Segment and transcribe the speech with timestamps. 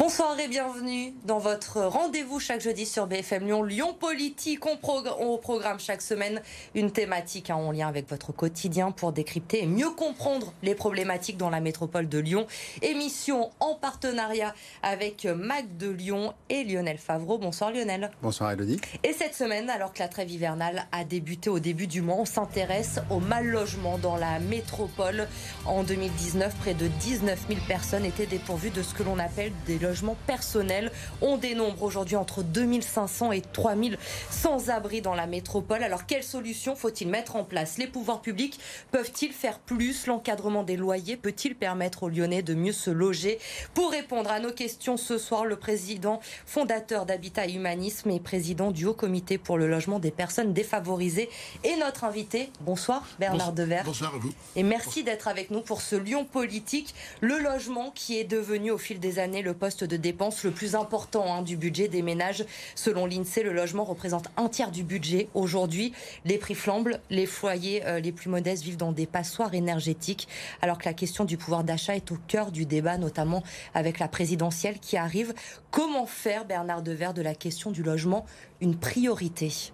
[0.00, 3.62] Bonsoir et bienvenue dans votre rendez-vous chaque jeudi sur BFM Lyon.
[3.62, 6.40] Lyon Politique, on, programme chaque semaine
[6.74, 11.36] une thématique hein, en lien avec votre quotidien pour décrypter et mieux comprendre les problématiques
[11.36, 12.46] dans la métropole de Lyon.
[12.80, 17.36] Émission en partenariat avec Mac de Lyon et Lionel Favreau.
[17.36, 18.10] Bonsoir Lionel.
[18.22, 18.80] Bonsoir Elodie.
[19.04, 22.24] Et cette semaine, alors que la trêve hivernale a débuté au début du mois, on
[22.24, 25.28] s'intéresse au mal logement dans la métropole.
[25.66, 29.74] En 2019, près de 19 000 personnes étaient dépourvues de ce que l'on appelle des
[29.74, 29.89] logements
[30.26, 30.90] personnels.
[31.20, 33.98] On dénombre aujourd'hui entre 2500 et 3000
[34.30, 35.82] sans-abri dans la métropole.
[35.82, 37.78] Alors quelles solutions faut-il mettre en place?
[37.78, 38.58] Les pouvoirs publics
[38.90, 40.06] peuvent-ils faire plus?
[40.06, 43.38] L'encadrement des loyers peut-il permettre aux Lyonnais de mieux se loger?
[43.74, 48.70] Pour répondre à nos questions ce soir, le président fondateur d'Habitat et Humanisme et président
[48.70, 51.28] du Haut Comité pour le logement des personnes défavorisées
[51.64, 52.50] est notre invité.
[52.60, 53.82] Bonsoir Bernard Dever.
[53.84, 54.32] Bonsoir à vous.
[54.56, 58.78] Et merci d'être avec nous pour ce Lyon politique, le logement qui est devenu au
[58.78, 62.44] fil des années le poste de dépenses le plus important hein, du budget des ménages.
[62.74, 65.28] Selon l'INSEE, le logement représente un tiers du budget.
[65.34, 65.92] Aujourd'hui,
[66.24, 70.28] les prix flambent, les foyers euh, les plus modestes vivent dans des passoires énergétiques,
[70.62, 73.42] alors que la question du pouvoir d'achat est au cœur du débat, notamment
[73.74, 75.34] avec la présidentielle qui arrive.
[75.70, 78.26] Comment faire, Bernard Devers, de la question du logement
[78.60, 79.72] une priorité?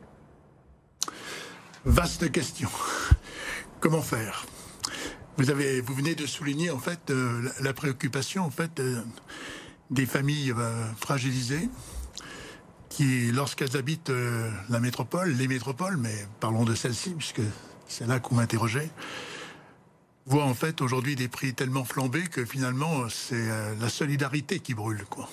[1.85, 2.69] Vaste question.
[3.81, 4.47] Comment faire?
[5.37, 9.03] Vous, avez, vous venez de souligner en fait euh, la, préoccupation en fait euh,
[9.91, 11.69] des familles euh, fragilisées
[12.89, 17.43] qui, lorsqu'elles habitent euh, la métropole, les métropoles, mais parlons de celle-ci, puisque
[17.89, 18.91] c'est là qu'on m'interrogeait,
[20.27, 24.75] voient en fait aujourd'hui des prix tellement flambés que finalement c'est euh, la solidarité qui
[24.75, 25.05] brûle.
[25.09, 25.29] Quoi.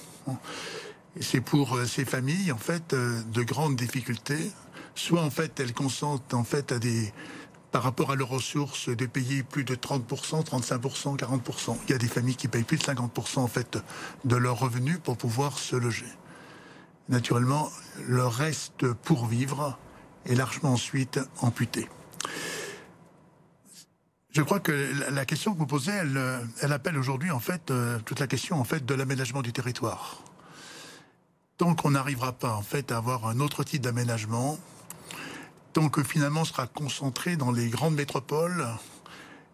[1.16, 4.52] Et c'est pour ces familles en fait de grandes difficultés.
[4.96, 7.14] Soit en fait elles consentent en fait à des
[7.74, 11.76] par rapport à leurs ressources, de payer plus de 30%, 35%, 40%.
[11.88, 13.80] Il y a des familles qui payent plus de 50% en fait
[14.26, 16.06] de leurs revenus pour pouvoir se loger.
[17.10, 17.72] Naturellement,
[18.08, 19.80] le reste pour vivre
[20.28, 21.90] est largement ensuite amputé.
[24.30, 28.20] Je crois que la question que vous posez, elle, appelle aujourd'hui en fait euh, toute
[28.20, 30.24] la question en fait de l'aménagement du territoire.
[31.58, 34.60] Tant qu'on n'arrivera pas en fait à avoir un autre type d'aménagement,
[35.74, 38.68] donc finalement sera concentré dans les grandes métropoles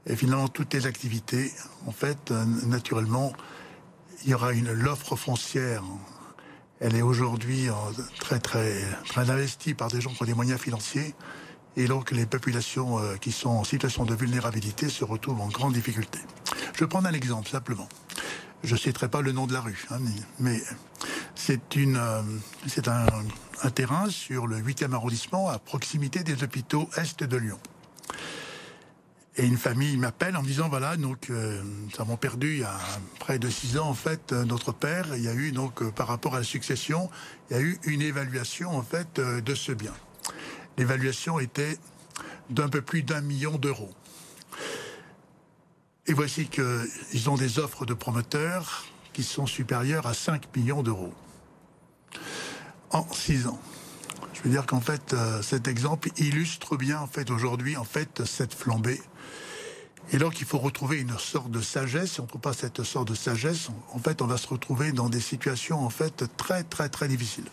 [0.06, 1.52] et finalement toutes les activités.
[1.88, 3.34] En fait, euh, naturellement,
[4.24, 5.84] il y aura une l'offre foncière.
[6.80, 7.74] Elle est aujourd'hui euh,
[8.20, 11.14] très très très investie par des gens qui ont des moyens financiers
[11.78, 15.74] et donc les populations euh, qui sont en situation de vulnérabilité se retrouvent en grande
[15.74, 16.20] difficulté.
[16.74, 17.88] Je vais prendre un exemple simplement.
[18.64, 20.00] Je ne citerai pas le nom de la rue, hein,
[20.40, 20.62] mais
[21.40, 22.00] c'est une,
[22.68, 27.60] c'est un terrain sur le 8e arrondissement, à proximité des hôpitaux Est de Lyon.
[29.38, 32.64] Et une famille m'appelle en me disant voilà donc euh, nous avons perdu il y
[32.64, 32.78] a
[33.20, 35.08] près de six ans en fait euh, notre père.
[35.16, 37.10] Il y a eu donc euh, par rapport à la succession,
[37.50, 39.94] il y a eu une évaluation en fait de ce bien.
[40.78, 41.78] L'évaluation était
[42.50, 43.92] d'un peu plus d'un million d'euros.
[46.06, 51.14] Et voici qu'ils ont des offres de promoteurs qui sont supérieures à 5 millions d'euros
[52.92, 53.60] en six ans.
[54.34, 58.26] Je veux dire qu'en fait, euh, cet exemple illustre bien en fait aujourd'hui en fait
[58.26, 59.02] cette flambée.
[60.12, 62.14] Et donc, il faut retrouver une sorte de sagesse.
[62.14, 64.92] Si on ne trouve pas cette sorte de sagesse, en fait, on va se retrouver
[64.92, 67.46] dans des situations en fait très très très difficiles.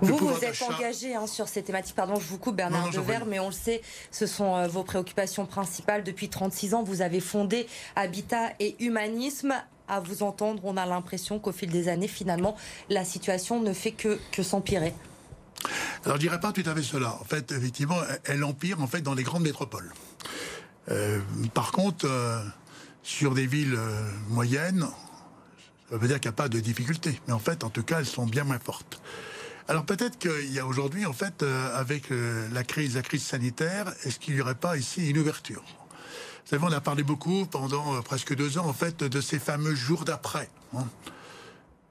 [0.00, 1.94] Vous, vous êtes engagé hein, sur ces thématiques.
[1.94, 3.80] Pardon, je vous coupe, Bernard Devers, mais on le sait,
[4.10, 6.02] ce sont euh, vos préoccupations principales.
[6.02, 9.54] Depuis 36 ans, vous avez fondé Habitat et Humanisme
[9.88, 12.56] à vous entendre, on a l'impression qu'au fil des années, finalement,
[12.88, 14.94] la situation ne fait que, s'empirer.
[16.04, 17.16] Alors, je dirais pas tout à fait cela.
[17.20, 19.92] En fait, effectivement, elle empire en fait dans les grandes métropoles.
[20.90, 21.20] Euh,
[21.54, 22.42] par contre, euh,
[23.02, 24.86] sur des villes euh, moyennes,
[25.90, 27.18] ça veut dire qu'il n'y a pas de difficultés.
[27.26, 29.00] Mais en fait, en tout cas, elles sont bien moins fortes.
[29.66, 31.42] Alors peut-être qu'il y a aujourd'hui, en fait,
[31.74, 32.10] avec
[32.52, 35.64] la crise sanitaire, est-ce qu'il n'y aurait pas ici une ouverture?
[36.44, 39.38] Vous savez, on a parlé beaucoup pendant euh, presque deux ans, en fait, de ces
[39.38, 40.50] fameux jours d'après.
[40.76, 40.86] Hein.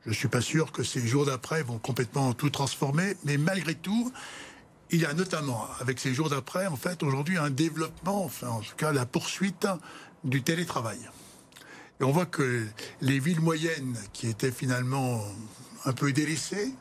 [0.06, 3.74] Je ne suis pas sûr que ces jours d'après vont complètement tout transformer, mais malgré
[3.74, 4.14] tout,
[4.92, 8.60] il y a notamment, avec ces jours d'après, en fait, aujourd'hui, un développement, enfin, en
[8.60, 9.66] tout cas, la poursuite
[10.24, 11.00] du télétravail.
[12.00, 12.68] Et on voit que
[13.02, 15.24] les villes moyennes, qui étaient finalement
[15.86, 16.76] un peu délaissées,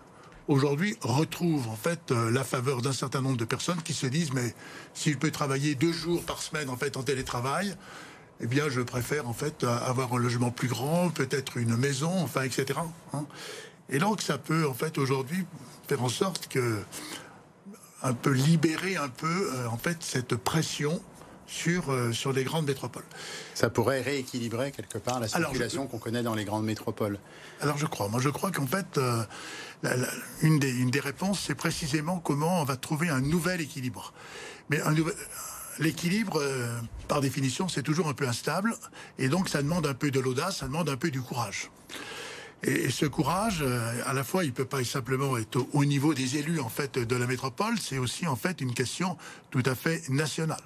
[0.48, 4.32] aujourd'hui retrouve en fait euh, la faveur d'un certain nombre de personnes qui se disent
[4.32, 4.54] mais
[4.94, 7.74] s'il peut travailler deux jours par semaine en fait en télétravail,
[8.40, 12.42] eh bien je préfère en fait avoir un logement plus grand, peut-être une maison, enfin
[12.42, 12.80] etc.
[13.12, 13.24] Hein.
[13.88, 15.44] Et donc ça peut en fait aujourd'hui
[15.86, 16.82] faire en sorte que
[18.02, 21.00] un peu libérer un peu euh, en fait cette pression
[21.52, 23.04] sur, euh, sur les grandes métropoles.
[23.54, 27.18] Ça pourrait rééquilibrer quelque part la circulation qu'on connaît dans les grandes métropoles.
[27.60, 28.08] Alors je crois.
[28.08, 29.22] Moi je crois qu'en fait, euh,
[30.40, 34.12] une, des, une des réponses, c'est précisément comment on va trouver un nouvel équilibre.
[34.70, 34.94] Mais un
[35.78, 36.78] l'équilibre, euh,
[37.08, 38.74] par définition, c'est toujours un peu instable,
[39.18, 41.70] et donc ça demande un peu de l'audace, ça demande un peu du courage.
[42.62, 43.64] Et, ce courage,
[44.06, 46.98] à la fois, il peut pas simplement être au, au niveau des élus en fait
[46.98, 49.16] de la métropole, c'est aussi en fait une question
[49.50, 50.62] tout à fait nationale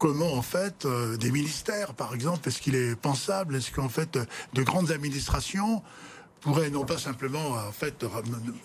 [0.00, 4.18] comment en fait euh, des ministères, par exemple, est-ce qu'il est pensable, est-ce qu'en fait
[4.54, 5.82] de grandes administrations
[6.40, 8.02] pourraient non pas simplement en fait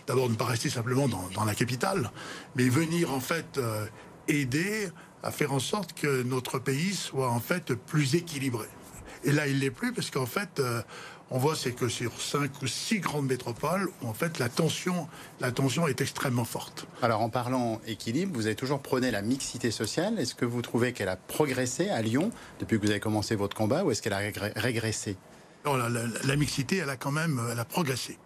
[0.07, 2.09] d'abord ne pas rester simplement dans, la capitale,
[2.55, 3.85] mais venir en fait euh,
[4.29, 4.87] aider
[5.23, 8.67] à faire en sorte que notre pays soit en fait plus équilibré?
[9.25, 10.81] Et là, il l'est plus parce qu'en fait, euh,
[11.31, 15.07] on voit c'est que sur cinq ou six grandes métropoles, en fait, la tension,
[15.39, 16.87] la tension est extrêmement forte.
[17.01, 20.19] Alors, en parlant équilibre, vous avez toujours prôné la mixité sociale.
[20.19, 23.55] Est-ce que vous trouvez qu'elle a progressé à Lyon depuis que vous avez commencé votre
[23.55, 24.21] combat, ou est-ce qu'elle a
[24.55, 25.17] régressé?
[25.65, 28.19] Non, la, mixité, elle a quand même, elle a progressé.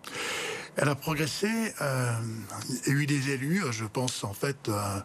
[0.82, 1.74] Elle a progressé.
[1.82, 2.14] Euh,
[2.88, 5.00] a eu des élus, je pense en fait euh,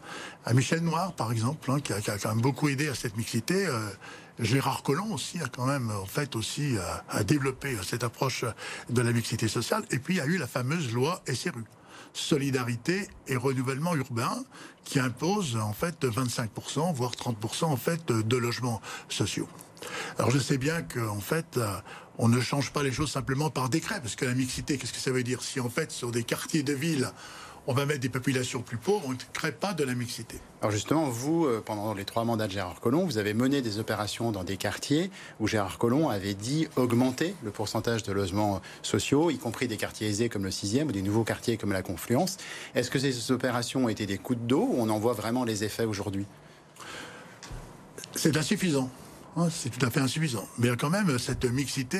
[0.44, 3.67] à Michel Noir, par exemple, hein, qui, a, quand même beaucoup aidé à cette mixité.
[3.67, 3.91] Euh,
[4.38, 6.76] Gérard Collomb aussi a quand même en fait aussi
[7.09, 8.44] a, développé cette approche
[8.88, 9.85] de la mixité sociale.
[9.91, 11.65] Et puis il y a eu la fameuse loi SRU
[12.12, 14.44] solidarité et renouvellement urbain
[14.85, 19.49] qui impose en fait 25% voire 30% en fait de logements sociaux.
[20.19, 21.59] Alors je sais bien qu'en fait
[22.19, 24.99] on ne change pas les choses simplement par décret parce que la mixité qu'est-ce que
[24.99, 25.43] ça veut dire?
[25.43, 27.11] Si en fait sur des quartiers de ville
[27.66, 30.38] on va mettre des populations plus pauvres, on ne crée pas de la mixité.
[30.61, 33.78] Alors justement, vous, euh, pendant les trois mandats de Gérard Collomb, vous avez mené des
[33.78, 39.31] opérations dans des quartiers où Gérard Collomb avait dit augmenter le pourcentage de logements sociaux,
[39.31, 42.37] y compris des quartiers aisés comme le 6e ou des nouveaux quartiers comme la Confluence.
[42.75, 45.44] Est-ce que ces opérations ont été des coups de dos ou on en voit vraiment
[45.44, 46.26] les effets aujourd'hui?
[48.14, 48.90] C'est insuffisant.
[49.37, 50.47] Hein, c'est tout à fait insuffisant.
[50.59, 51.99] Mais quand même, cette mixité,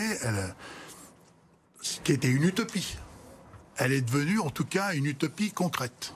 [1.81, 2.97] ce qui était une utopie,
[3.77, 6.15] elle est devenue en tout cas une utopie concrète.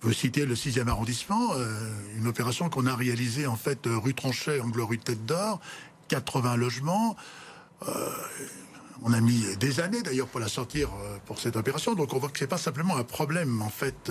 [0.00, 4.60] Vous citez le 6e arrondissement, euh, une opération qu'on a réalisée en fait rue Tronchet,
[4.60, 5.60] angle rue Tête d'Or,
[6.06, 7.16] 80 logements.
[7.88, 8.08] Euh,
[9.02, 12.18] on a mis des années d'ailleurs pour la sortir euh, pour cette opération, donc on
[12.18, 14.10] voit que c'est pas simplement un problème en fait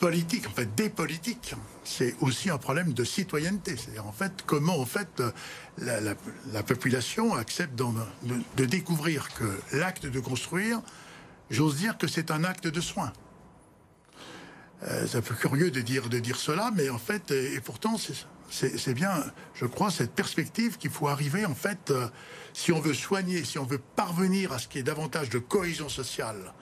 [0.00, 1.54] politique, en fait des politiques.
[1.84, 3.76] C'est aussi un problème de citoyenneté.
[3.76, 5.22] C'est-à-dire en fait comment en fait
[5.78, 10.80] la, population accepte de, découvrir que l'acte de construire
[11.50, 13.12] J'ose dire que c'est un acte de soin.
[14.84, 17.96] Euh, c'est un peu curieux de dire, de dire cela, mais en fait, et, pourtant,
[18.48, 19.24] c'est bien,
[19.54, 22.06] je crois, cette perspective qu'il faut arriver, en fait, euh,
[22.52, 25.88] si on veut soigner, si on veut parvenir à ce qui est davantage de cohésion
[25.88, 26.54] sociale,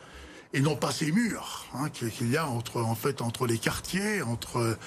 [0.55, 4.23] et non pas ces murs hein, qu'il y a entre en fait entre les quartiers,
[4.23, 4.79] entre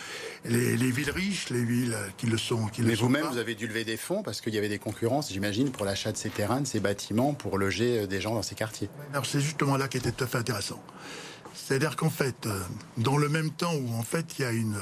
[0.46, 2.68] les, villes riches, les villes qui le sont.
[2.68, 5.32] Qui Mais vous-même, vous avez dû lever des fonds parce qu'il y avait des concurrences,
[5.32, 8.42] j'imagine, pour l'achat de ces terrains, de ces bâtiments, pour loger euh, des gens dans
[8.42, 8.90] ces quartiers.
[9.14, 10.82] Alors c'est justement là qui était tout à fait intéressant.
[11.54, 12.60] C'est-à-dire qu'en fait, euh,
[12.98, 14.78] dans le même temps où en fait il y a une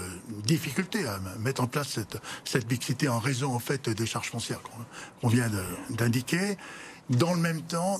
[0.45, 4.61] difficulté à mettre en place cette, cette mixité en raison en fait des charges foncières
[5.21, 5.49] qu'on vient
[5.89, 6.57] d'indiquer,
[7.09, 7.99] dans le même temps,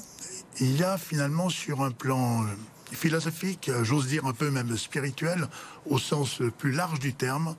[0.60, 2.46] il y a finalement sur un plan
[2.92, 5.48] philosophique, j'ose dire un peu même spirituel,
[5.86, 7.56] au sens plus large du terme,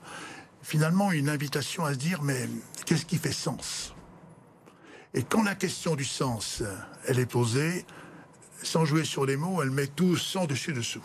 [0.61, 2.49] finalement une invitation à se dire mais
[2.85, 3.95] qu'est-ce qui fait sens?
[5.13, 6.63] Et quand la question du sens,
[7.07, 7.85] elle est posée,
[8.63, 11.03] sans jouer sur les mots, elle met tout sans dessus dessous.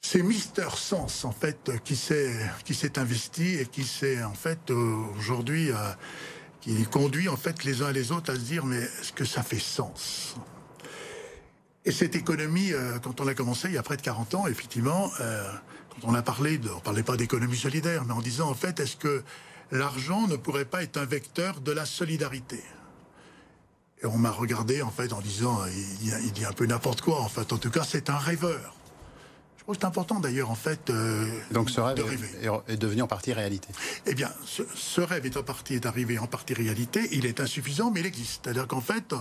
[0.00, 5.76] C'est Mister Sens en fait qui s'est investi et qui s'est en fait aujourd'hui euh,
[6.60, 9.24] qui conduit en fait les uns et les autres à se dire mais est-ce que
[9.24, 10.36] ça fait sens?
[11.84, 14.46] Et cette économie, euh, quand on a commencé il y a près de 40 ans,
[14.46, 15.50] effectivement, euh,
[15.90, 18.80] quand on a parlé, de, on parlait pas d'économie solidaire, mais en disant en fait
[18.80, 19.22] est-ce que
[19.70, 22.62] l'argent ne pourrait pas être un vecteur de la solidarité?
[24.02, 25.58] Et on m'a regardé en fait en disant
[26.02, 27.20] il, il dit un peu n'importe quoi.
[27.20, 28.77] En fait, en tout cas, c'est un rêveur
[29.74, 30.90] c'est important d'ailleurs en fait.
[30.90, 31.98] Euh, Donc ce rêve
[32.68, 33.68] est, devenu en partie réalité.
[34.06, 37.08] Eh bien, ce, rêve est en partie est arrivé en partie réalité.
[37.12, 38.40] Il est insuffisant, mais il existe.
[38.44, 39.14] C'est-à-dire qu'en fait,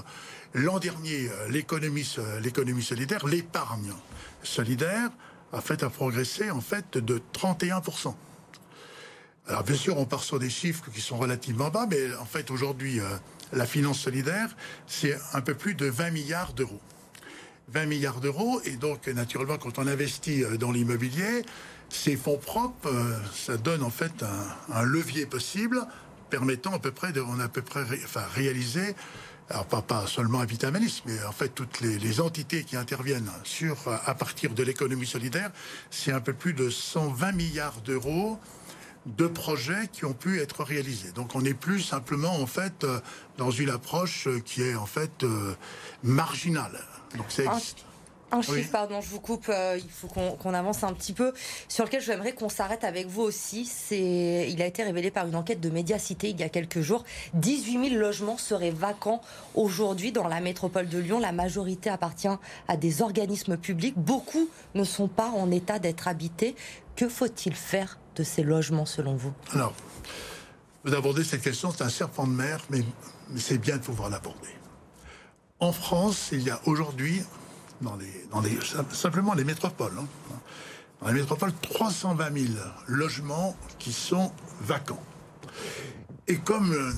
[0.54, 3.92] l'an dernier, euh, l'économie, euh, l'économie solidaire, l'épargne
[4.44, 5.10] solidaire,
[5.54, 8.16] a fait à progresser en fait de 31%
[9.50, 12.51] alors bien sûr, on part sur des chiffres qui sont relativement bas, mais en fait
[12.51, 13.00] aujourd'hui,
[13.54, 14.50] la finance solidaire,
[14.88, 16.82] c'est un peu plus de 20 milliards d'euros.
[17.69, 18.62] 20 milliards d'euros.
[18.65, 21.43] Et donc, naturellement, quand on investit euh, dans l'immobilier,
[21.89, 24.24] ces fonds propres, euh, ça donne en fait
[24.74, 25.86] un, levier possible
[26.29, 28.95] permettant à peu près de, on a à peu près enfin, réaliser,
[29.50, 33.77] alors pas, pas seulement Vitamalis, mais en fait toutes les, les, entités qui interviennent sur,
[33.88, 35.51] à partir de l'économie solidaire,
[35.89, 38.38] c'est un peu plus de 120 milliards d'euros
[39.16, 41.12] de projets qui ont pu être réalisés.
[41.12, 43.00] Donc on n'est plus simplement en fait euh,
[43.38, 45.26] dans une approche qui est en fait
[46.04, 46.80] marginale.
[47.16, 47.88] Donc ça existe.
[48.30, 51.34] Un chiffre, pardon, je vous coupe, euh, il faut qu'on avance un petit peu,
[51.70, 53.66] sur lequel j'aimerais qu'on s'arrête avec vous aussi.
[53.66, 57.06] C'est, il a été révélé par une enquête de Médiacité il y a quelques jours.
[57.36, 59.22] 18 000 logements seraient vacants
[59.56, 61.20] aujourd'hui dans la métropole de Lyon.
[61.20, 62.28] La majorité appartient
[62.68, 63.98] à des organismes publics.
[63.98, 66.56] Beaucoup ne sont pas en état d'être habités.
[66.98, 69.74] Que faut-il faire de ces logements selon vous Alors,
[70.83, 72.83] vous abordez cette question, c'est un serpent de mer, mais
[73.38, 74.50] c'est bien de pouvoir l'aborder.
[75.59, 77.21] En France, il y a aujourd'hui
[77.81, 78.59] dans les,
[78.91, 79.93] simplement les métropoles.
[80.00, 80.07] Hein.
[81.01, 82.53] Dans les métropoles, 320 000
[82.88, 84.31] logements qui sont
[84.62, 85.03] vacants.
[86.27, 86.91] Et comme euh,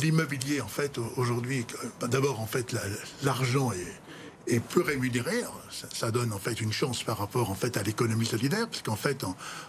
[0.00, 1.66] l'immobilier, en fait, aujourd'hui,
[2.02, 2.76] d'abord, en fait,
[3.22, 4.00] l'argent est,
[4.46, 5.42] est peu rémunéré.
[5.70, 9.24] Ça, donne en fait une chance par rapport à l'économie solidaire, parce qu'en fait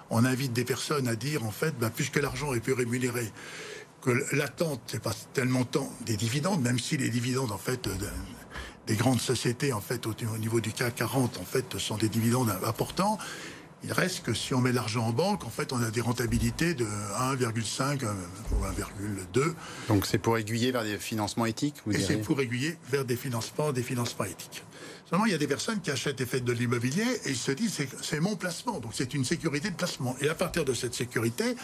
[0.10, 3.32] on, invite des personnes à dire en fait, bah, puisque l'argent est peu rémunéré,
[4.02, 7.52] que l'attente c'est pas tellement tant des dividendes, même si les dividendes
[8.88, 13.18] des grandes sociétés, au, niveau du CAC 40, en fait, sont des dividendes importants.
[13.84, 16.74] Il reste que si on met l'argent en banque, en fait, on a des rentabilités
[16.74, 18.14] de 1,5 euh,
[18.52, 19.54] ou 1,2.
[19.88, 23.16] Donc c'est pour aiguiller vers des financements éthiques vous Et c'est pour aiguiller vers des
[23.16, 24.64] financements, des financements éthiques.
[25.10, 27.52] Seulement, il y a des personnes qui achètent et font de l'immobilier et ils se
[27.52, 30.16] disent c'est mon placement, donc c'est une sécurité de placement.
[30.22, 31.56] Et à partir de cette sécurité,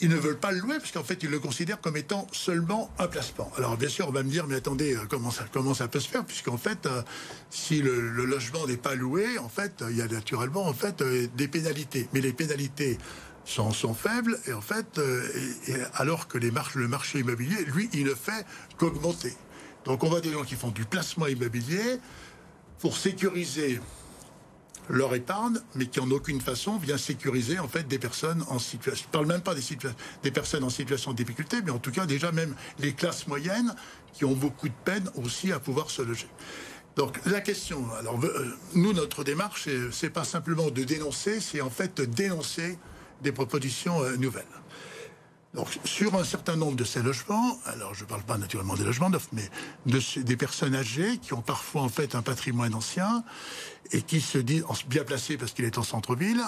[0.00, 2.90] ils ne veulent pas le louer parce qu'en fait, ils le considèrent comme étant seulement
[2.98, 3.50] un placement.
[3.56, 6.00] Alors, bien sûr, on va me dire, mais attendez, euh, comment ça, comment ça peut
[6.00, 7.02] se faire Puisqu'en fait, euh,
[7.50, 11.26] si le, logement n'est pas loué, en fait, il y a naturellement en fait euh,
[11.36, 12.08] des pénalités.
[12.12, 12.98] Mais les pénalités
[13.44, 15.00] sont, sont faibles et en fait,
[15.94, 18.46] alors que le marché immobilier, lui, il ne fait
[18.78, 19.34] qu'augmenter.
[19.84, 21.98] Donc, on voit des gens qui font du placement immobilier
[22.78, 23.80] pour sécuriser
[24.90, 29.06] leur épargne, mais qui en aucune façon vient sécuriser en fait des personnes en situation.
[29.06, 29.62] Je parle même pas des,
[30.22, 33.74] des personnes en situation de difficulté, mais en tout cas déjà même les classes moyennes
[34.12, 36.28] qui ont beaucoup de peine aussi à pouvoir se loger.
[36.96, 41.70] Donc la question, alors euh, nous notre démarche, c'est pas simplement de dénoncer, c'est en
[41.70, 42.78] fait de dénoncer
[43.22, 44.44] des propositions euh, nouvelles.
[45.54, 48.84] Donc, sur un certain nombre de ces logements, alors je ne parle pas naturellement des
[48.84, 49.48] logements neufs, mais
[49.86, 53.24] de, des personnes âgées qui ont parfois en fait un patrimoine ancien
[53.90, 56.42] et qui se disent, bien placé parce qu'il est en centre-ville,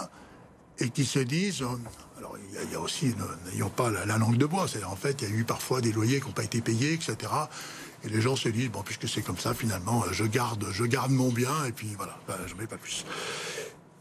[0.78, 1.66] et qui se disent, euh,
[2.18, 3.14] alors il y, a aussi,
[3.52, 5.92] n'ayons pas la, langue de bois, c'est en fait, il y a eu parfois des
[5.92, 7.16] loyers qui n'ont pas été payés, etc.
[8.04, 11.10] Et les gens se disent, bon, puisque c'est comme ça, finalement, je garde, je garde
[11.10, 12.16] mon bien, et puis voilà,
[12.46, 13.04] je ne mets pas plus.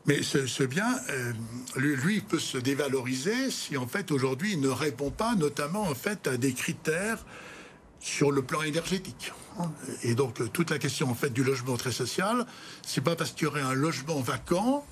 [0.08, 1.34] Mais ce, bien, euh,
[1.76, 6.28] lui, peut se dévaloriser si en fait aujourd'hui il ne répond pas, notamment en fait
[6.28, 7.24] à des critères
[8.00, 9.32] sur le plan énergétique.
[10.02, 12.48] Et donc toute la question en fait du logement très social,
[12.86, 14.86] c'est pas parce qu'il y aurait un logement vacant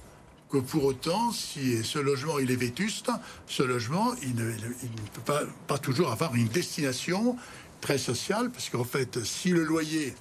[0.51, 3.09] que pour autant, si ce logement il est vétuste,
[3.47, 7.35] ce logement il ne, peut pas, pas toujours avoir une destination
[7.81, 10.13] très sociale, parce qu'en fait, si le loyer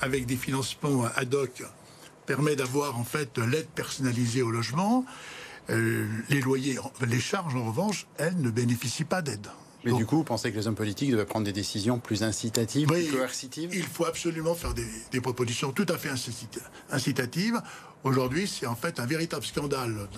[0.00, 1.62] avec des financements ad hoc
[2.28, 5.06] permet d'avoir en fait l'aide personnalisée au logement.
[5.70, 9.48] Euh, les loyers, les charges en revanche, elles ne bénéficient pas d'aide.
[9.84, 12.88] Mais du coup, vous pensez que les hommes politiques doivent prendre des décisions plus incitatives,
[12.88, 13.70] plus coercitives?
[13.72, 16.10] Il faut absolument faire des, des propositions tout à fait
[16.90, 17.62] incitatives.
[18.04, 20.08] Aujourd'hui, c'est en fait un véritable scandale.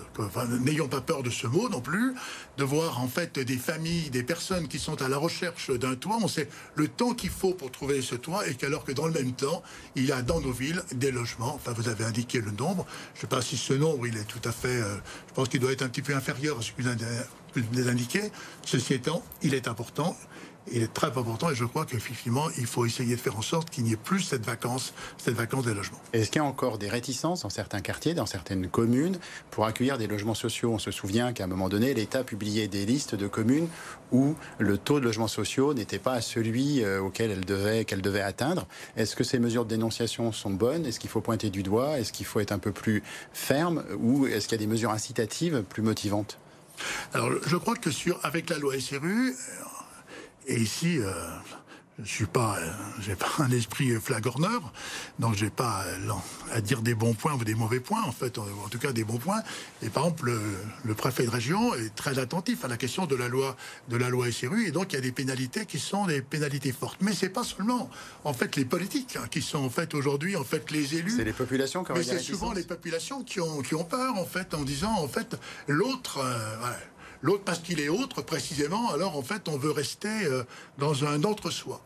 [0.61, 2.15] N'ayons pas peur de ce mot non plus,
[2.59, 6.19] de voir en fait des familles, des personnes qui sont à la recherche d'un toit.
[6.23, 9.13] On sait le temps qu'il faut pour trouver ce toit, et qu'alors que dans le
[9.13, 9.63] même temps,
[9.97, 11.55] il y a dans nos villes des logements.
[11.55, 12.87] Enfin, vous avez indiqué le nombre.
[13.15, 14.69] Je ne sais pas si ce nombre, il est tout à fait.
[14.69, 14.97] Euh,
[15.29, 16.89] je pense qu'il doit être un petit peu inférieur à ce que vous
[17.79, 18.31] avez indiqué.
[18.65, 20.17] Ceci étant, il est important
[20.73, 23.71] il est très important et je crois qu'effectivement, il faut essayer de faire en sorte
[23.71, 26.01] qu'il n'y ait plus cette vacance, cette vacance des logements.
[26.13, 29.19] Est-ce qu'il y a encore des réticences dans certains quartiers, dans certaines communes,
[29.51, 30.73] pour accueillir des logements sociaux?
[30.73, 33.69] On se souvient qu'à un moment donné, l'État publiait des listes de communes
[34.13, 38.03] où le taux de logements sociaux n'était pas à celui euh, auquel elle devait, qu'elle
[38.03, 38.67] devait atteindre.
[38.97, 40.87] Est-ce que ces mesures de dénonciation sont bonnes?
[40.87, 41.99] Est-ce qu'il faut pointer du doigt?
[41.99, 43.03] Est-ce qu'il faut être un peu plus
[43.33, 43.85] ferme?
[43.99, 46.39] Ou est-ce qu'il y a des mesures incitatives plus motivantes?
[47.13, 49.35] Alors, je crois que sur, avec la loi SRU,
[50.51, 51.13] et ici, euh,
[52.03, 52.69] je suis pas, euh,
[53.01, 54.73] j'ai pas un esprit flagorneur,
[55.21, 56.13] donc j'ai pas euh,
[56.53, 59.05] à dire des bons points ou des mauvais points, en fait, en, tout cas des
[59.05, 59.43] bons points.
[59.81, 60.33] Et par exemple,
[60.85, 63.57] le, préfet de région est très attentif à la question de la loi,
[63.89, 66.73] de la loi SRU, et donc il y a des pénalités qui sont des pénalités
[66.73, 66.99] fortes.
[67.01, 67.89] Mais c'est pas seulement,
[68.25, 71.15] en fait, les politiques hein, qui sont en fait aujourd'hui, en fait, les élus.
[71.17, 74.17] C'est les populations qui ont Mais c'est souvent les populations qui ont, qui ont peur,
[74.17, 75.37] en fait, en disant, en fait,
[75.69, 76.21] l'autre.
[77.23, 80.45] L'autre parce qu'il est autre, précisément, alors en fait, on veut rester euh,
[80.79, 81.83] dans un autre soi.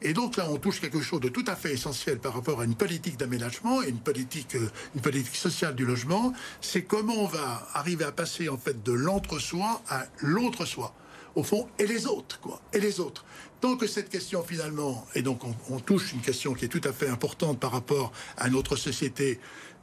[0.00, 2.64] Et donc là, on touche quelque chose de tout à fait essentiel par rapport à
[2.64, 6.32] une politique d'aménagement et une politique, euh, une politique sociale du logement.
[6.60, 10.94] C'est comment on va arriver à passer en fait de l'entre-soi à l'autre-soi
[11.38, 13.24] au fond, et les autres, quoi, et les autres.
[13.60, 16.92] Tant que cette question finalement, et donc on, touche une question qui est tout à
[16.92, 19.38] fait importante par rapport à notre société,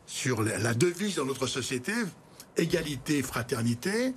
[0.06, 1.94] sur la, devise dans notre société,
[2.58, 4.14] égalité, fraternité,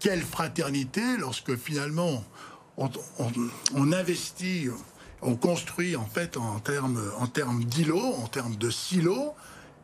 [0.00, 2.24] quelle fraternité lorsque finalement
[2.76, 2.90] on,
[3.74, 4.68] on investit,
[5.22, 9.34] on construit en fait en termes en termes d'îlots, en termes de silos,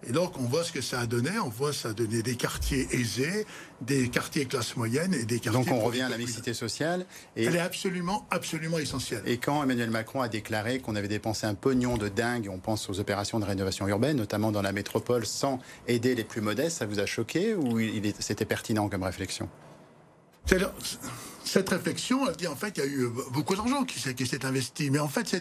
[0.08, 1.30] et donc, on voit ce que ça a donné.
[1.38, 3.46] On voit ça a donné des quartiers aisés,
[3.80, 5.64] des quartiers classe moyenne et des quartiers.
[5.64, 7.06] Donc, on revient à la mixité sociale.
[7.36, 7.44] Et...
[7.44, 9.22] Elle est absolument, absolument essentielle.
[9.26, 12.90] Et quand Emmanuel Macron a déclaré qu'on avait dépensé un pognon de dingue, on pense
[12.90, 16.86] aux opérations de rénovation urbaine, notamment dans la métropole, sans aider les plus modestes, ça
[16.86, 17.78] vous a choqué ou
[18.18, 19.48] c'était pertinent comme réflexion?
[20.44, 20.70] 这料
[21.44, 24.90] cette réflexion, elle dit en fait, il y a eu beaucoup d'argent qui s'est investi.
[24.90, 25.36] Mais en fait,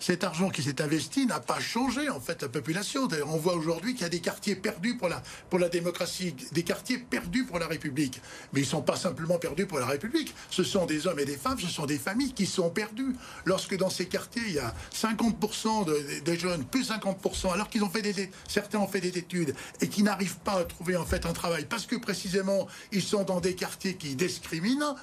[0.00, 3.08] cet argent qui s'est investi n'a pas changé en fait la population.
[3.26, 6.62] On voit aujourd'hui qu'il y a des quartiers perdus pour la, pour la démocratie, des
[6.62, 8.20] quartiers perdus pour la République.
[8.52, 10.34] Mais ils ne sont pas simplement perdus pour la République.
[10.50, 13.14] Ce sont des hommes et des femmes, ce sont des familles qui sont perdues.
[13.44, 17.90] Lorsque dans ces quartiers, il y a 50% des jeunes, plus 50%, alors qu'ils ont
[17.90, 21.26] fait des, certains ont fait des études et qui n'arrivent pas à trouver en fait
[21.26, 24.96] un travail parce que précisément ils sont dans des quartiers qui discriminent.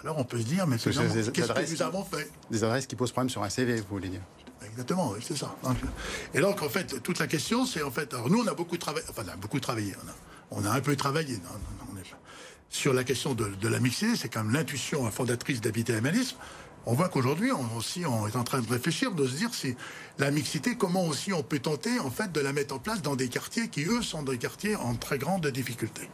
[0.00, 3.12] Alors on peut se dire, mais qu'est-ce que nous avons fait Des adresses qui posent
[3.12, 4.22] problème sur un CV, vous voulez dire
[4.64, 5.56] Exactement, oui, c'est ça.
[6.34, 8.12] Et donc, en fait, toute la question, c'est en fait.
[8.14, 9.04] Alors, nous, on a beaucoup travaillé.
[9.08, 9.94] Enfin, on a beaucoup travaillé.
[10.50, 11.38] On a, un peu travaillé.
[12.68, 16.36] sur la question de, la mixité, c'est quand même l'intuition fondatrice d'Habiter Humanisme.
[16.86, 19.76] On voit qu'aujourd'hui, on, aussi, on est en train de réfléchir, de se dire si
[20.18, 23.16] la mixité, comment aussi on peut tenter, en fait, de la mettre en place dans
[23.16, 26.08] des quartiers qui, eux, sont des quartiers en très grande difficulté.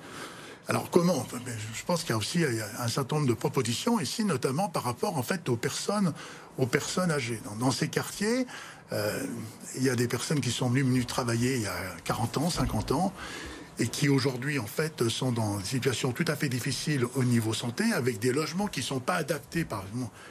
[0.66, 1.26] Alors comment?
[1.74, 2.42] Je pense qu'il y a aussi
[2.78, 6.12] un certain nombre de propositions ici, notamment par rapport en fait aux personnes,
[7.10, 7.40] âgées.
[7.60, 8.46] Dans, ces quartiers,
[8.92, 9.22] euh,
[9.76, 12.92] il y a des personnes qui sont venues, travailler il y a 40 ans, 50
[12.92, 13.12] ans,
[13.78, 17.52] et qui aujourd'hui en fait sont dans des situations tout à fait difficiles au niveau
[17.52, 19.84] santé, avec des logements qui ne sont pas adaptés par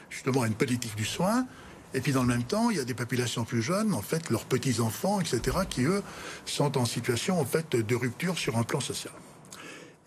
[0.10, 1.46] justement à une politique du soin.
[1.93, 4.32] Et puis dans le même temps, il y a des populations plus jeunes, en fait,
[4.32, 6.02] leurs petits enfants, etc., qui eux
[6.48, 9.13] sont en situation en fait de rupture sur un plan social.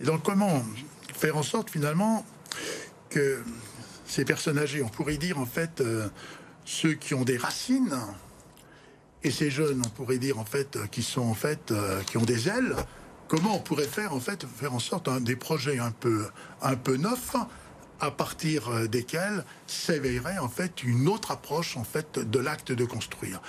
[0.00, 0.64] Et donc comment
[1.14, 2.24] faire en sorte finalement
[3.08, 3.42] que
[4.06, 6.08] ces personnes âgées, on pourrait dire en fait euh,
[6.64, 7.96] ceux qui ont des racines,
[9.22, 12.24] et ces jeunes, on pourrait dire en fait qui sont en fait euh, qui ont
[12.24, 12.76] des ailes.
[13.28, 16.28] Comment on pourrait faire en fait faire en sorte des projets un peu
[16.62, 17.34] un peu neufs
[17.98, 22.84] à partir euh, desquels s'éveillerait en fait une autre approche en fait de l'acte de
[22.84, 23.40] construire.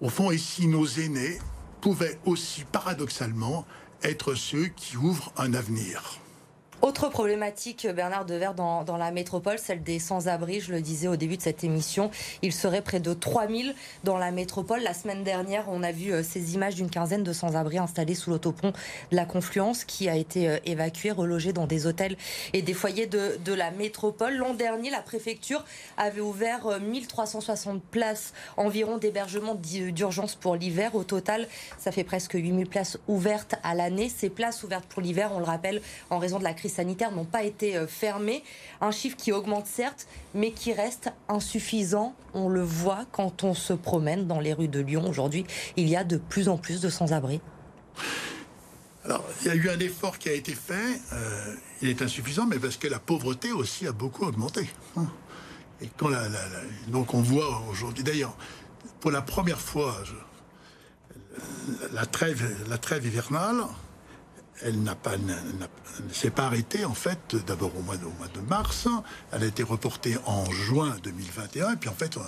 [0.00, 1.38] Au fond, ici, nos aînés
[1.80, 3.66] pouvaient aussi paradoxalement
[4.02, 6.21] être ceux qui ouvrent un avenir.
[6.82, 10.58] Autre problématique, Bernard Devers, dans, la métropole, celle des sans-abri.
[10.58, 12.10] Je le disais au début de cette émission,
[12.42, 14.80] il serait près de 3000 dans la métropole.
[14.82, 18.30] La semaine dernière, on a vu euh, ces images d'une quinzaine de sans-abri installés sous
[18.30, 18.72] l'autopont
[19.12, 22.16] de la Confluence, qui a été euh, évacué, relogé dans des hôtels
[22.52, 24.34] et des foyers de, de la métropole.
[24.34, 25.64] L'an dernier, la préfecture
[25.96, 30.96] avait ouvert 1360 euh, places environ d'hébergement d'urgence pour l'hiver.
[30.96, 31.46] Au total,
[31.78, 34.08] ça fait presque 8000 places ouvertes à l'année.
[34.08, 37.24] Ces places ouvertes pour l'hiver, on le rappelle, en raison de la crise sanitaires n'ont
[37.24, 38.42] pas été euh, fermés.
[38.80, 42.14] Un chiffre qui augmente certes, mais qui reste insuffisant.
[42.34, 45.08] On le voit quand on se promène dans les rues de Lyon.
[45.08, 45.44] Aujourd'hui,
[45.76, 47.40] il y a de plus en plus de sans-abri.
[49.04, 51.00] Alors, il y a eu un effort qui a été fait.
[51.12, 54.68] Euh, il est insuffisant, mais parce que la pauvreté aussi a beaucoup augmenté.
[55.80, 56.10] Et quand
[56.88, 58.36] donc on voit aujourd'hui, d'ailleurs,
[59.00, 59.96] pour la première fois,
[61.92, 63.64] la, trêve, la trêve hivernale,
[64.64, 68.88] elle n'a pas, ne s'est pas arrêtée en fait d'abord au mois, de, mars.
[69.32, 71.72] Elle a été reportée en juin 2021.
[71.72, 72.20] Et puis en fait, euh,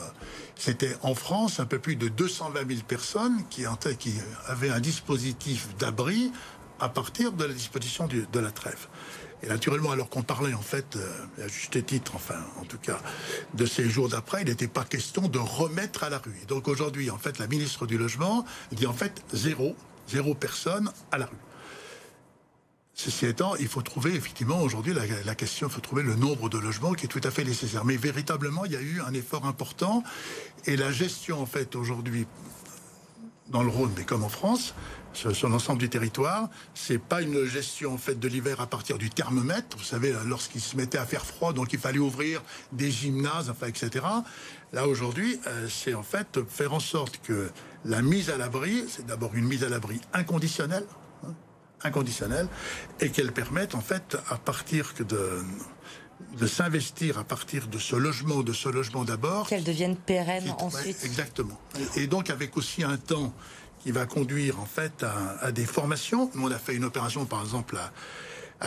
[0.56, 3.64] c'était en France un peu plus de 220 000 personnes qui,
[4.46, 6.32] avaient un dispositif d'abri
[6.80, 8.88] à partir de la disposition de la trêve.
[9.44, 12.98] Et naturellement, alors qu'on parlait en fait, euh, à juste titre, enfin, en tout cas,
[13.52, 16.40] de ces jours d'après, il n'était pas question de remettre à la rue.
[16.48, 19.76] Donc aujourd'hui, en fait, la ministre du Logement dit en fait zéro,
[20.08, 21.36] zéro personne à la rue.
[22.94, 26.58] Ceci étant, il faut trouver effectivement aujourd'hui la, question, il faut trouver le nombre de
[26.58, 27.84] logements qui est tout à fait nécessaire.
[27.84, 30.04] Mais véritablement, il y a eu un effort important
[30.66, 32.26] et la gestion en fait aujourd'hui
[33.48, 34.74] dans le Rhône, mais comme en France,
[35.12, 39.10] sur, l'ensemble du territoire, c'est pas une gestion en fait de l'hiver à partir du
[39.10, 39.76] thermomètre.
[39.76, 43.66] Vous savez, lorsqu'il se mettait à faire froid, donc il fallait ouvrir des gymnases, enfin,
[43.66, 44.04] etc.
[44.72, 47.50] Là aujourd'hui, euh, c'est en fait faire en sorte que
[47.84, 50.86] la mise à l'abri, c'est d'abord une mise à l'abri inconditionnelle
[51.84, 52.48] inconditionnelle
[53.00, 55.42] et qu'elles permettent en fait à partir de
[56.38, 59.48] de s'investir à partir de ce logement, de ce logement d'abord.
[59.48, 61.04] Qu'elles deviennent pérennes ensuite.
[61.04, 61.60] exactement.
[61.96, 63.32] Et, donc avec aussi un temps
[63.80, 65.04] qui va conduire en fait
[65.40, 66.30] à, des formations.
[66.34, 67.92] Nous, on a fait une opération par exemple à,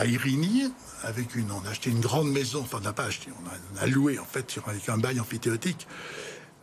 [0.00, 3.30] à Irigny, avec une, on a acheté une grande maison, enfin on n'a pas acheté,
[3.42, 5.86] on a, loué en fait sur, avec un bail amphithéotique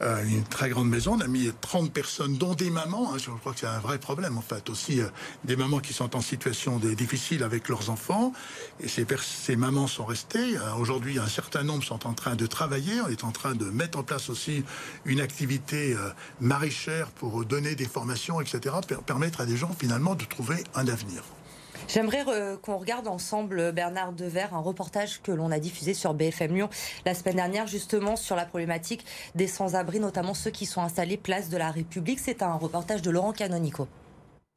[0.01, 1.13] euh, une très grande maison.
[1.13, 3.13] On a mis 30 personnes, dont des mamans.
[3.13, 4.69] Hein, je crois que c'est un vrai problème, en fait.
[4.69, 5.07] Aussi, euh,
[5.45, 8.33] des mamans qui sont en situation difficile avec leurs enfants.
[8.81, 10.57] Et ces, mamans sont restées.
[10.57, 12.99] Euh, aujourd'hui, un certain nombre sont en train de travailler.
[13.01, 14.63] On est en train de mettre en place aussi
[15.05, 15.95] une activité
[16.41, 18.75] maraîchère pour donner des formations, etc.
[19.05, 21.23] Permettre à des gens, finalement, de trouver un avenir.
[21.87, 22.25] J'aimerais
[22.61, 26.69] qu'on regarde ensemble, Bernard Devers, un reportage que l'on a diffusé sur BFM Lyon
[27.05, 31.49] la semaine dernière, justement sur la problématique des sans-abri, notamment ceux qui sont installés place
[31.49, 32.19] de la République.
[32.19, 33.87] C'est un reportage de Laurent Canonico.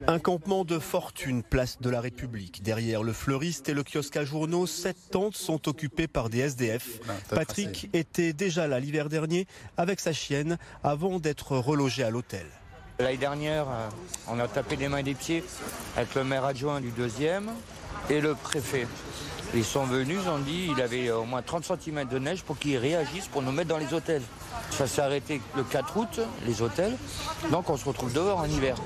[0.06, 2.62] Un campement de fortune, place de la République.
[2.62, 7.00] Derrière le fleuriste et le kiosque à journaux, sept tentes sont occupées par des SDF.
[7.30, 12.46] Patrick était déjà là l'hiver dernier avec sa chienne avant d'être relogé à l'hôtel.
[13.00, 13.88] L'année dernière, euh,
[14.26, 15.44] on a tapé des mains et des pieds
[15.96, 17.48] avec le maire adjoint du deuxième
[18.10, 18.88] et le préfet.
[19.54, 22.58] Ils sont venus, ils ont dit il avait au moins 30 cm de neige pour
[22.58, 24.22] qu'ils réagissent pour nous mettre dans les hôtels.
[24.72, 26.96] Ça s'est arrêté le 4 août, les hôtels.
[27.52, 28.76] Donc on se retrouve dehors en hiver.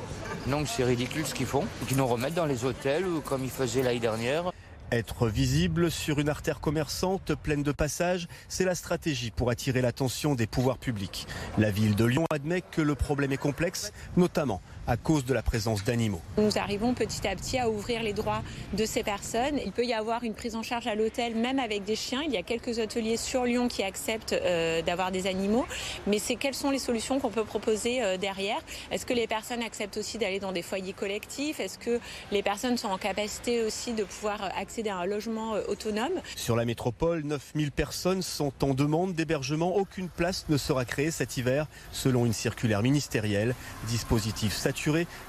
[0.47, 1.65] Donc c'est ridicule ce qu'ils font.
[1.89, 4.53] Qu'ils nous remettent dans les hôtels comme ils faisaient l'année dernière.
[4.93, 10.35] Être visible sur une artère commerçante pleine de passages, c'est la stratégie pour attirer l'attention
[10.35, 11.27] des pouvoirs publics.
[11.57, 15.43] La ville de Lyon admet que le problème est complexe, notamment à cause de la
[15.43, 16.21] présence d'animaux.
[16.39, 18.43] Nous arrivons petit à petit à ouvrir les droits
[18.73, 19.59] de ces personnes.
[19.65, 22.23] Il peut y avoir une prise en charge à l'hôtel, même avec des chiens.
[22.25, 25.67] Il y a quelques hôteliers sur Lyon qui acceptent euh, d'avoir des animaux.
[26.07, 28.61] Mais c'est quelles sont les solutions qu'on peut proposer euh, derrière?
[28.91, 31.61] Est-ce que les personnes acceptent aussi d'aller dans des foyers collectifs?
[31.61, 35.63] Est-ce que les personnes sont en capacité aussi de pouvoir accéder à un logement euh,
[35.69, 36.21] autonome?
[36.37, 39.77] Sur la métropole, 9000 personnes sont en demande d'hébergement.
[39.77, 43.55] Aucune place ne sera créée cet hiver, selon une circulaire ministérielle.
[43.89, 44.53] Dispositif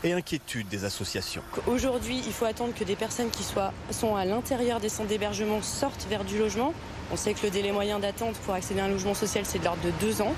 [0.03, 1.41] et inquiétude des associations.
[1.67, 5.61] Aujourd'hui, il faut attendre que des personnes qui soient, sont à l'intérieur des centres d'hébergement
[5.61, 6.73] sortent vers du logement.
[7.11, 9.65] On sait que le délai moyen d'attente pour accéder à un logement social, c'est de
[9.65, 10.33] l'ordre de deux ans.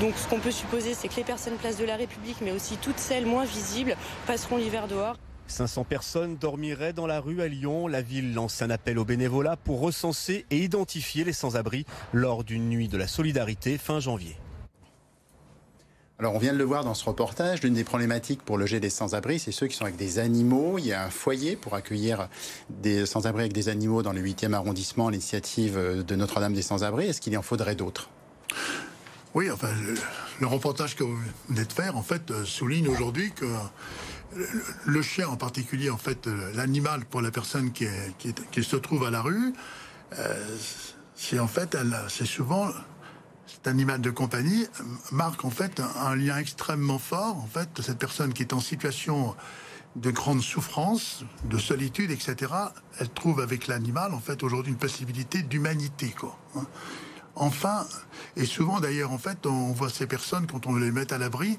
[0.00, 2.76] Donc ce qu'on peut supposer, c'est que les personnes place de la République, mais aussi
[2.76, 5.16] toutes celles moins visibles, passeront l'hiver dehors.
[5.46, 7.86] 500 personnes dormiraient dans la rue à Lyon.
[7.86, 12.68] La ville lance un appel aux bénévolats pour recenser et identifier les sans-abri lors d'une
[12.68, 14.36] nuit de la solidarité fin janvier.
[16.20, 18.90] Alors on vient de le voir dans ce reportage, l'une des problématiques pour loger des
[18.90, 20.76] sans-abri, c'est ceux qui sont avec des animaux.
[20.78, 22.28] Il y a un foyer pour accueillir
[22.70, 27.06] des sans-abri avec des animaux dans le 8e arrondissement, l'initiative de Notre-Dame des sans-abri.
[27.06, 28.10] Est-ce qu'il y en faudrait d'autres?
[29.34, 29.68] Oui, enfin,
[30.40, 31.16] le, reportage que vous
[31.48, 33.46] venez de faire, en fait, euh, souligne aujourd'hui que
[34.86, 37.86] le, chien en particulier, en fait, euh, l'animal pour la personne qui,
[38.60, 39.52] se trouve à la rue,
[40.18, 40.56] euh,
[41.14, 41.76] c'est en fait,
[42.08, 42.70] c'est souvent
[43.68, 44.66] animal de compagnie
[45.12, 47.36] marque en fait un, lien extrêmement fort.
[47.36, 49.36] En fait, cette personne qui est en situation
[49.96, 52.52] de grande souffrance, de solitude, etc.
[52.98, 56.38] Elle trouve avec l'animal en fait aujourd'hui une possibilité d'humanité, quoi.
[56.56, 56.66] Hein.
[57.36, 57.86] Enfin,
[58.36, 61.58] et souvent d'ailleurs en fait, on voit ces personnes quand on les met à l'abri.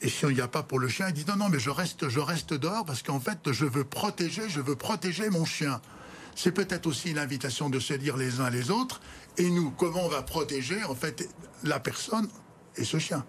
[0.00, 1.70] Et si il n'y a pas pour le chien, il dit non, non, mais je
[1.70, 5.80] reste, je reste dehors parce qu'en fait, je veux protéger, je veux protéger mon chien.
[6.34, 9.00] C'est peut-être aussi l'invitation de se dire les uns les autres
[9.38, 11.28] et nous, comment on va protéger en fait
[11.64, 12.28] la personne
[12.76, 13.24] et ce chien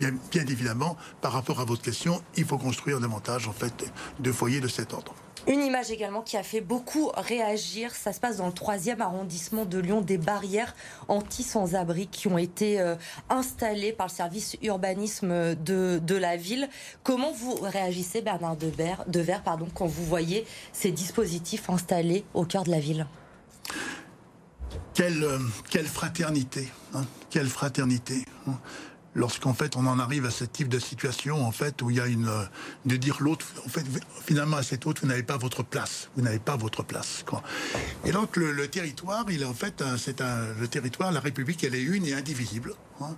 [0.00, 4.60] Bien, évidemment, par rapport à votre question, il faut construire davantage en fait de foyers
[4.60, 5.14] de cet ordre.
[5.46, 9.66] Une image également qui a fait beaucoup réagir, ça se passe dans le troisième arrondissement
[9.66, 10.74] de Lyon, des barrières
[11.08, 12.96] anti-sans-abri qui ont été euh,
[13.28, 16.68] installées par le service urbanisme de, de, la ville.
[17.02, 22.70] Comment vous réagissez, Bernard Devers, pardon, quand vous voyez ces dispositifs installés au cœur de
[22.70, 23.06] la ville?
[24.94, 25.38] Quelle, euh,
[25.70, 28.24] quelle fraternité, hein, quelle fraternité.
[28.46, 28.58] Hein.
[29.16, 32.00] Lorsqu'en fait on en arrive à ce type de situation, en fait, où il y
[32.00, 32.44] a une euh,
[32.84, 33.84] de dire l'autre, en fait,
[34.24, 37.24] finalement à cet autre, vous n'avez pas votre place, vous n'avez pas votre place.
[38.04, 41.82] Et donc le, territoire, il en fait, c'est un, le territoire, la République, elle est
[41.82, 42.74] une et indivisible.
[43.00, 43.16] Hein.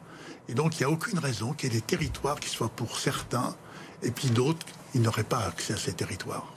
[0.48, 2.98] Et donc il n'y a aucune raison qu'il y ait des territoires qui soient pour
[2.98, 3.56] certains,
[4.02, 6.52] et puis d'autres, ils n'auraient pas accès à ces territoires.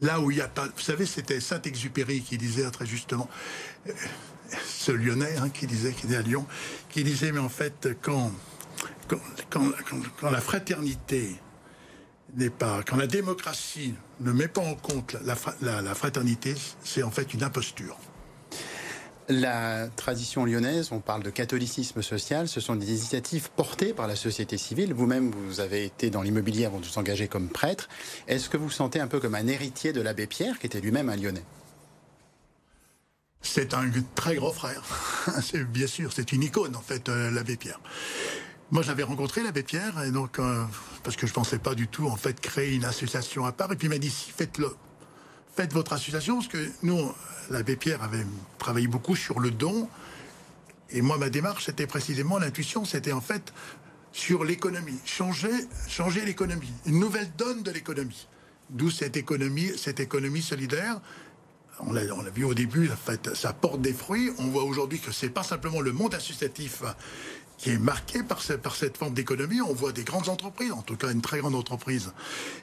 [0.00, 0.66] Là où il n'y a pas.
[0.66, 3.28] Vous savez, c'était Saint-Exupéry qui disait très justement,
[3.88, 3.92] euh,
[4.64, 6.46] ce Lyonnais hein, qui disait, qui est à Lyon,
[6.88, 8.32] qui disait, mais en fait, quand,
[9.50, 9.72] quand,
[10.22, 11.36] la fraternité
[12.36, 12.82] n'est pas.
[12.86, 17.96] Quand la démocratie ne met pas en compte la fraternité, c'est en fait une imposture.
[19.30, 24.16] La tradition lyonnaise, on parle de catholicisme social, ce sont des initiatives portées par la
[24.16, 24.94] société civile.
[24.94, 27.90] Vous-même, vous avez été dans l'immobilier avant de vous engager comme prêtre.
[28.26, 30.80] Est-ce que vous vous sentez un peu comme un héritier de l'abbé Pierre, qui était
[30.80, 31.44] lui-même un lyonnais?
[33.42, 34.82] C'est un très grand frère.
[35.68, 37.80] bien sûr, c'est une icône en fait, euh, l'abbé Pierre.
[38.70, 40.64] Moi, j'avais rencontré l'abbé Pierre, et donc euh,
[41.02, 43.76] parce que je pensais pas du tout en fait créer une association à part, et
[43.76, 44.74] puis il m'a dit si faites-le,
[45.58, 47.12] faites votre association, parce que nous,
[47.50, 48.24] l'abbé Pierre avait
[48.60, 49.88] travaillé beaucoup sur le don,
[50.90, 53.52] et moi, ma démarche, c'était précisément l'intuition, c'était en fait
[54.12, 55.50] sur l'économie, changer,
[55.88, 58.28] changer l'économie, une nouvelle donne de l'économie.
[58.70, 61.00] D'où cette économie, cette économie solidaire.
[61.80, 64.30] On l'a, vu au début, en fait, ça porte des fruits.
[64.38, 66.84] On voit aujourd'hui que c'est pas simplement le monde associatif
[67.58, 69.60] qui est marqué par, cette forme d'économie.
[69.60, 72.12] On voit des grandes entreprises, en tout cas une très grande entreprise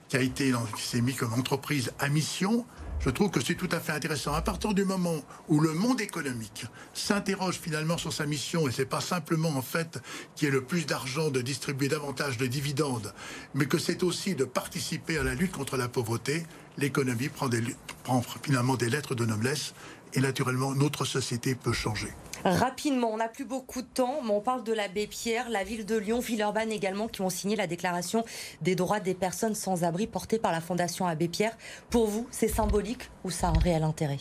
[0.10, 2.66] qui a été, qui s'est mise comme entreprise à mission,
[3.00, 4.34] je trouve que c'est tout à fait intéressant.
[4.34, 8.86] À partir du moment où le monde économique s'interroge finalement sur sa mission, et c'est
[8.86, 10.00] pas simplement en fait
[10.36, 13.14] qu'il y ait le plus d'argent de distribuer davantage de dividendes,
[13.54, 16.46] mais que c'est aussi de participer à la lutte contre la pauvreté,
[16.78, 19.74] l'économie prend finalement des lettres de noblesse,
[20.14, 22.10] et naturellement notre société peut changer.
[22.46, 25.84] Rapidement, on n'a plus beaucoup de temps, mais on parle de l'abbé Pierre, la ville
[25.84, 28.24] de Lyon, Villeurbanne également, qui ont signé la déclaration
[28.62, 31.58] des droits des personnes sans abri portée par la Fondation Abbé Pierre.
[31.90, 34.20] Pour vous, c'est symbolique ou ça a un réel intérêt?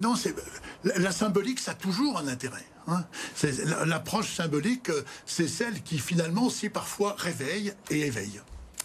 [0.00, 0.34] Non, c'est
[0.82, 2.64] la symbolique, ça a toujours un intérêt.
[2.88, 3.04] Hein.
[3.86, 4.90] L'approche symbolique,
[5.24, 8.40] c'est celle qui finalement, si parfois, réveille et éveille.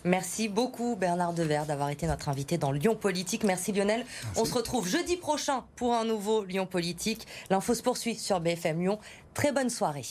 [0.08, 3.43] Merci beaucoup Bernard Devers d'avoir été notre invité dans Lyon Politique.
[3.43, 4.06] Merci Lionel.
[4.38, 7.28] On se retrouve jeudi prochain pour un nouveau Lyon Politique.
[7.50, 9.00] L'info se poursuit sur BFM Lyon.
[9.34, 10.06] Très bonne soirée.